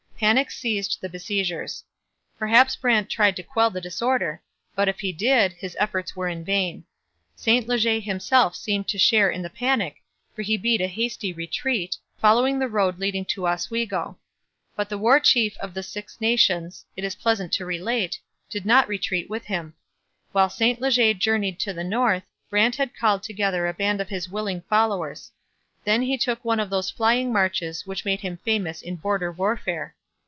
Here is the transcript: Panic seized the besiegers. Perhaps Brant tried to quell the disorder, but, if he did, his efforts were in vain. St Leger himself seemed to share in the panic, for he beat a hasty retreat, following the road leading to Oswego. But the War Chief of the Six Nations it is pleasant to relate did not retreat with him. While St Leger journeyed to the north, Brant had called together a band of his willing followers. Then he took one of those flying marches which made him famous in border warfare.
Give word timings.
Panic 0.21 0.51
seized 0.51 1.01
the 1.01 1.09
besiegers. 1.09 1.83
Perhaps 2.37 2.75
Brant 2.75 3.09
tried 3.09 3.35
to 3.37 3.41
quell 3.41 3.71
the 3.71 3.81
disorder, 3.81 4.39
but, 4.75 4.87
if 4.87 4.99
he 4.99 5.11
did, 5.11 5.51
his 5.53 5.75
efforts 5.79 6.15
were 6.15 6.27
in 6.27 6.45
vain. 6.45 6.83
St 7.35 7.67
Leger 7.67 7.97
himself 7.99 8.55
seemed 8.55 8.87
to 8.89 8.99
share 8.99 9.31
in 9.31 9.41
the 9.41 9.49
panic, 9.49 9.95
for 10.35 10.43
he 10.43 10.57
beat 10.57 10.79
a 10.79 10.85
hasty 10.85 11.33
retreat, 11.33 11.97
following 12.19 12.59
the 12.59 12.67
road 12.67 12.99
leading 12.99 13.25
to 13.33 13.47
Oswego. 13.47 14.19
But 14.75 14.89
the 14.89 14.97
War 14.99 15.19
Chief 15.19 15.57
of 15.57 15.73
the 15.73 15.81
Six 15.81 16.21
Nations 16.21 16.85
it 16.95 17.03
is 17.03 17.15
pleasant 17.15 17.51
to 17.53 17.65
relate 17.65 18.19
did 18.47 18.63
not 18.63 18.87
retreat 18.87 19.27
with 19.27 19.45
him. 19.45 19.73
While 20.33 20.51
St 20.51 20.79
Leger 20.79 21.15
journeyed 21.15 21.59
to 21.61 21.73
the 21.73 21.83
north, 21.83 22.27
Brant 22.47 22.75
had 22.75 22.95
called 22.95 23.23
together 23.23 23.65
a 23.65 23.73
band 23.73 23.99
of 23.99 24.09
his 24.09 24.29
willing 24.29 24.61
followers. 24.69 25.31
Then 25.83 26.03
he 26.03 26.15
took 26.15 26.45
one 26.45 26.59
of 26.59 26.69
those 26.69 26.91
flying 26.91 27.33
marches 27.33 27.87
which 27.87 28.05
made 28.05 28.19
him 28.19 28.37
famous 28.37 28.83
in 28.83 28.97
border 28.97 29.31
warfare. 29.31 29.95